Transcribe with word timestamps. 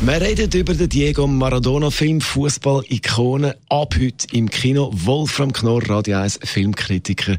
Wir 0.00 0.20
reden 0.20 0.50
über 0.52 0.74
den 0.74 0.88
Diego 0.88 1.26
Maradona-Film 1.26 2.20
Fußball-Ikone 2.20 3.56
ab 3.68 3.94
heute 3.98 4.26
im 4.32 4.50
Kino. 4.50 4.90
Wolfram 4.92 5.52
Knorr, 5.52 5.88
Radio 5.88 6.18
1 6.18 6.40
Filmkritiker. 6.42 7.36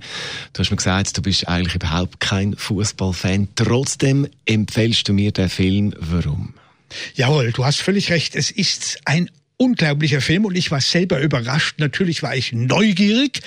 Du 0.53 0.59
hast 0.59 0.71
mir 0.71 0.77
gesagt, 0.77 1.15
du 1.17 1.21
bist 1.21 1.47
eigentlich 1.47 1.75
überhaupt 1.75 2.19
kein 2.19 2.55
Fußballfan. 2.55 3.49
Trotzdem 3.55 4.27
empfehlst 4.45 5.07
du 5.07 5.13
mir 5.13 5.31
den 5.31 5.49
Film. 5.49 5.93
Warum? 5.99 6.53
Jawohl, 7.13 7.51
du 7.51 7.65
hast 7.65 7.81
völlig 7.81 8.09
recht. 8.11 8.35
Es 8.35 8.49
ist 8.49 8.99
ein 9.05 9.29
unglaublicher 9.57 10.21
Film 10.21 10.45
und 10.45 10.55
ich 10.55 10.71
war 10.71 10.81
selber 10.81 11.19
überrascht. 11.19 11.79
Natürlich 11.79 12.23
war 12.23 12.35
ich 12.35 12.53
neugierig, 12.53 13.41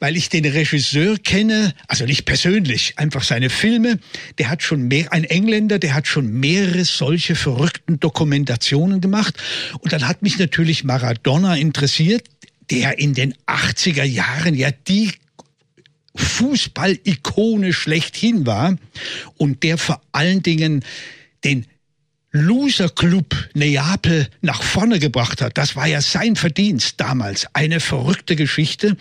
weil 0.00 0.16
ich 0.16 0.28
den 0.28 0.44
Regisseur 0.44 1.16
kenne, 1.18 1.74
also 1.88 2.04
nicht 2.04 2.24
persönlich, 2.24 2.98
einfach 2.98 3.22
seine 3.22 3.50
Filme. 3.50 3.98
Der 4.38 4.50
hat 4.50 4.62
schon 4.62 4.88
mehr, 4.88 5.12
ein 5.12 5.24
Engländer, 5.24 5.78
der 5.78 5.94
hat 5.94 6.06
schon 6.06 6.30
mehrere 6.32 6.84
solche 6.84 7.34
verrückten 7.34 7.98
Dokumentationen 8.00 9.00
gemacht. 9.00 9.36
Und 9.80 9.92
dann 9.92 10.06
hat 10.06 10.22
mich 10.22 10.38
natürlich 10.38 10.84
Maradona 10.84 11.56
interessiert, 11.56 12.24
der 12.70 12.98
in 12.98 13.14
den 13.14 13.34
80er 13.46 14.04
Jahren 14.04 14.54
ja 14.54 14.70
die 14.70 15.12
Fußball-Ikone 16.16 17.72
schlechthin 17.72 18.46
war 18.46 18.76
und 19.36 19.62
der 19.62 19.78
vor 19.78 20.00
allen 20.12 20.42
Dingen 20.42 20.84
den 21.44 21.66
Loser 22.36 22.88
Club 22.88 23.34
Neapel 23.54 24.28
nach 24.40 24.62
vorne 24.62 24.98
gebracht 24.98 25.40
hat. 25.40 25.58
Das 25.58 25.76
war 25.76 25.86
ja 25.86 26.00
sein 26.00 26.36
Verdienst 26.36 27.00
damals. 27.00 27.46
Eine 27.52 27.80
verrückte 27.80 28.36
Geschichte. 28.36 28.96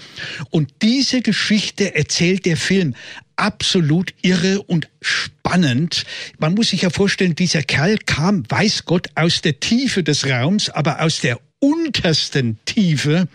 Und 0.49 0.71
diese 0.81 1.21
Geschichte 1.21 1.95
erzählt 1.95 2.45
der 2.45 2.57
Film 2.57 2.95
absolut 3.35 4.13
irre 4.21 4.61
und 4.61 4.87
spannend. 5.01 6.05
Man 6.37 6.53
muss 6.53 6.69
sich 6.69 6.83
ja 6.83 6.89
vorstellen, 6.89 7.35
dieser 7.35 7.63
Kerl 7.63 7.97
kam, 7.97 8.43
weiß 8.49 8.85
Gott, 8.85 9.09
aus 9.15 9.41
der 9.41 9.59
Tiefe 9.59 10.03
des 10.03 10.25
Raums, 10.25 10.69
aber 10.69 11.01
aus 11.01 11.19
der 11.19 11.39
untersten 11.59 12.59
Tiefe 12.65 13.27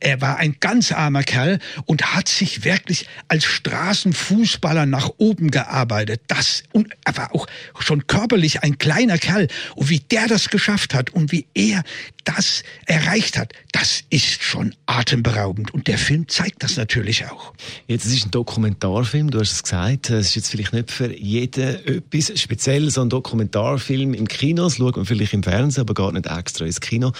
er 0.00 0.20
war 0.20 0.36
ein 0.36 0.56
ganz 0.60 0.92
armer 0.92 1.22
Kerl 1.22 1.58
und 1.86 2.14
hat 2.14 2.28
sich 2.28 2.64
wirklich 2.64 3.06
als 3.28 3.44
Straßenfußballer 3.44 4.86
nach 4.86 5.10
oben 5.18 5.50
gearbeitet. 5.50 6.22
Das 6.28 6.62
und 6.72 6.92
er 7.04 7.16
war 7.16 7.34
auch 7.34 7.46
schon 7.78 8.06
körperlich 8.06 8.62
ein 8.62 8.78
kleiner 8.78 9.18
Kerl 9.18 9.48
und 9.74 9.90
wie 9.90 10.00
der 10.00 10.28
das 10.28 10.48
geschafft 10.48 10.94
hat 10.94 11.10
und 11.10 11.32
wie 11.32 11.46
er 11.54 11.82
das 12.24 12.62
erreicht 12.86 13.38
hat, 13.38 13.52
das 13.72 14.02
ist 14.10 14.42
schon 14.42 14.74
atemberaubend 14.86 15.72
und 15.72 15.86
der 15.88 15.98
Film 15.98 16.28
zeigt 16.28 16.62
das 16.62 16.76
natürlich 16.76 17.26
auch. 17.26 17.52
Jetzt 17.86 18.06
es 18.06 18.14
ist 18.14 18.26
ein 18.26 18.30
Dokumentarfilm, 18.30 19.30
du 19.30 19.40
hast 19.40 19.52
es 19.52 19.62
gesagt, 19.62 20.10
es 20.10 20.28
ist 20.28 20.34
jetzt 20.36 20.50
vielleicht 20.50 20.72
nicht 20.72 20.90
für 20.90 21.12
jeden 21.14 21.86
etwas 21.86 22.40
speziell 22.40 22.90
so 22.90 23.02
ein 23.02 23.10
Dokumentarfilm 23.10 24.14
im 24.14 24.26
Kino, 24.26 24.64
das 24.64 24.76
schaut 24.76 24.96
man 24.96 25.06
vielleicht 25.06 25.34
im 25.34 25.42
Fernsehen, 25.42 25.82
aber 25.82 25.94
gar 25.94 26.12
nicht 26.12 26.26
extra 26.26 26.64
ins 26.64 26.80
Kino. 26.80 27.12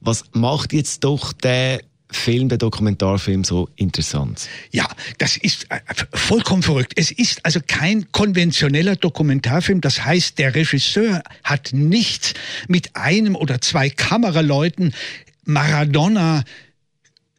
Was 0.00 0.24
macht 0.32 0.72
jetzt 0.72 1.04
doch 1.04 1.32
der 1.32 1.80
Film, 2.12 2.48
der 2.48 2.58
Dokumentarfilm 2.58 3.44
so 3.44 3.68
interessant? 3.76 4.48
Ja, 4.70 4.86
das 5.18 5.36
ist 5.36 5.66
äh, 5.70 5.80
vollkommen 6.12 6.62
verrückt. 6.62 6.92
Es 6.96 7.10
ist 7.10 7.44
also 7.44 7.60
kein 7.66 8.10
konventioneller 8.12 8.96
Dokumentarfilm. 8.96 9.80
Das 9.80 10.04
heißt, 10.04 10.38
der 10.38 10.54
Regisseur 10.54 11.22
hat 11.44 11.70
nicht 11.72 12.34
mit 12.68 12.94
einem 12.96 13.36
oder 13.36 13.60
zwei 13.60 13.90
Kameraleuten 13.90 14.94
Maradona 15.44 16.44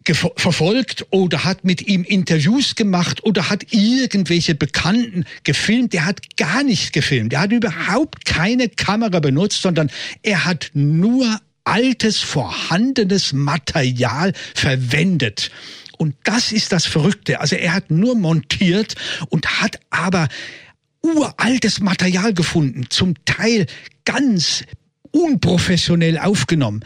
verfolgt 0.06 1.06
oder 1.12 1.46
hat 1.46 1.64
mit 1.64 1.88
ihm 1.88 2.03
Interviews 2.03 2.76
gemacht 2.76 3.24
oder 3.24 3.50
hat 3.50 3.72
irgendwelche 3.72 4.56
Bekannten 4.56 5.26
gefilmt. 5.44 5.94
Der 5.94 6.06
hat 6.06 6.36
gar 6.36 6.64
nicht 6.64 6.94
gefilmt. 6.94 7.31
Der 7.31 7.42
hat 7.42 7.52
überhaupt 7.52 8.26
keine 8.26 8.68
Kamera 8.70 9.20
benutzt, 9.20 9.62
sondern 9.62 9.90
er 10.22 10.46
hat 10.46 10.72
nur 10.74 11.40
altes, 11.63 12.19
vorhandenes 12.19 13.34
Material 13.34 14.34
verwendet. 14.56 15.51
Und 15.97 16.16
das 16.24 16.51
ist 16.51 16.72
das 16.72 16.85
Verrückte. 16.85 17.40
Also 17.40 17.56
er 17.56 17.74
hat 17.74 17.91
nur 17.91 18.16
montiert 18.16 18.96
und 19.29 19.62
hat 19.62 19.79
aber 19.90 20.28
uraltes 21.02 21.79
Material 21.79 22.34
gefunden, 22.34 22.85
zum 22.90 23.13
Teil 23.25 23.68
ganz 24.06 24.63
unprofessionell 25.12 26.18
aufgenommen 26.18 26.84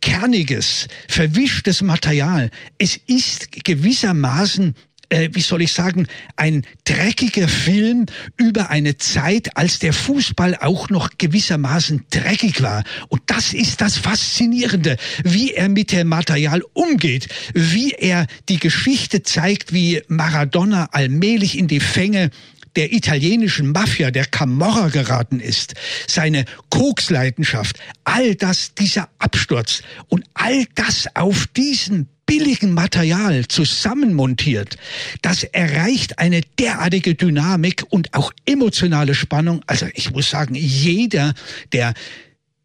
kerniges, 0.00 0.88
verwischtes 1.08 1.82
Material. 1.82 2.50
Es 2.78 2.96
ist 2.96 3.52
gewissermaßen 3.64 4.74
äh, 5.10 5.28
wie 5.32 5.42
soll 5.42 5.62
ich 5.62 5.72
sagen, 5.72 6.06
ein 6.36 6.62
dreckiger 6.84 7.48
Film 7.48 8.06
über 8.36 8.70
eine 8.70 8.96
Zeit, 8.96 9.56
als 9.56 9.78
der 9.78 9.92
Fußball 9.92 10.56
auch 10.56 10.88
noch 10.88 11.10
gewissermaßen 11.18 12.06
dreckig 12.10 12.62
war. 12.62 12.84
Und 13.08 13.22
das 13.26 13.52
ist 13.52 13.80
das 13.80 13.98
Faszinierende, 13.98 14.96
wie 15.24 15.52
er 15.52 15.68
mit 15.68 15.92
dem 15.92 16.08
Material 16.08 16.62
umgeht, 16.72 17.28
wie 17.52 17.90
er 17.92 18.26
die 18.48 18.58
Geschichte 18.58 19.22
zeigt, 19.22 19.72
wie 19.72 20.02
Maradona 20.08 20.88
allmählich 20.92 21.58
in 21.58 21.68
die 21.68 21.80
Fänge 21.80 22.30
der 22.76 22.92
italienischen 22.92 23.72
Mafia, 23.72 24.10
der 24.10 24.26
Camorra 24.26 24.88
geraten 24.88 25.40
ist, 25.40 25.74
seine 26.06 26.44
Koksleidenschaft, 26.70 27.78
all 28.04 28.34
das, 28.34 28.74
dieser 28.74 29.08
Absturz 29.18 29.82
und 30.08 30.24
all 30.34 30.66
das 30.74 31.06
auf 31.14 31.46
diesen 31.48 32.08
billigen 32.26 32.72
Material 32.74 33.48
zusammenmontiert, 33.48 34.76
das 35.20 35.42
erreicht 35.42 36.20
eine 36.20 36.42
derartige 36.60 37.16
Dynamik 37.16 37.84
und 37.90 38.14
auch 38.14 38.32
emotionale 38.46 39.16
Spannung. 39.16 39.62
Also 39.66 39.86
ich 39.94 40.12
muss 40.12 40.30
sagen, 40.30 40.54
jeder, 40.54 41.34
der 41.72 41.92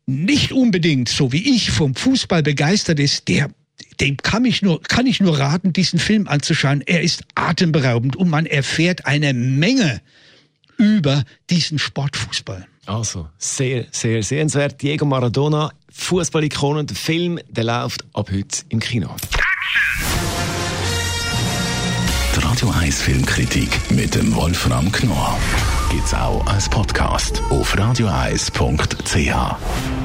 nicht 0.05 0.51
unbedingt, 0.51 1.09
so 1.09 1.31
wie 1.31 1.55
ich, 1.55 1.71
vom 1.71 1.95
Fußball 1.95 2.43
begeistert 2.43 2.99
ist, 2.99 3.27
der 3.27 3.49
dem 3.99 4.17
kann 4.17 4.45
ich 4.45 4.61
nur, 4.61 4.81
kann 4.81 5.05
ich 5.05 5.19
nur 5.19 5.39
raten, 5.39 5.73
diesen 5.73 5.99
Film 5.99 6.27
anzuschauen. 6.27 6.81
Er 6.85 7.01
ist 7.01 7.23
atemberaubend 7.35 8.15
und 8.15 8.29
man 8.29 8.45
erfährt 8.45 9.05
eine 9.05 9.33
Menge 9.33 10.01
über 10.77 11.23
diesen 11.49 11.79
Sportfußball. 11.79 12.67
Also, 12.85 13.27
sehr, 13.37 13.85
sehr 13.91 14.21
sehenswert. 14.21 14.81
Diego 14.81 15.05
Maradona, 15.05 15.71
Fußball-Ikone, 15.91 16.85
der 16.85 16.95
Film, 16.95 17.39
der 17.49 17.63
läuft 17.63 18.05
ab 18.13 18.29
heute 18.31 18.63
im 18.69 18.79
Kino. 18.79 19.15
Die 22.35 22.39
Radio 22.41 22.69
1 22.69 23.01
Filmkritik 23.01 23.69
mit 23.91 24.13
dem 24.13 24.35
Wolfram 24.35 24.91
Knorr 24.91 25.39
gibt's 25.89 26.13
auch 26.13 26.45
als 26.45 26.69
Podcast 26.69 27.41
auf 27.49 27.75
radioeis.ch. 27.77 30.04